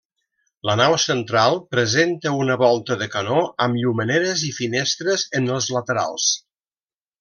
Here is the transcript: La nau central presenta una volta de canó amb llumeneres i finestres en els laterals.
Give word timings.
La 0.69 0.75
nau 0.79 0.95
central 1.03 1.57
presenta 1.75 2.33
una 2.39 2.57
volta 2.63 2.99
de 3.03 3.11
canó 3.19 3.39
amb 3.69 3.81
llumeneres 3.83 4.49
i 4.51 4.53
finestres 4.63 5.31
en 5.41 5.57
els 5.61 5.73
laterals. 5.81 6.31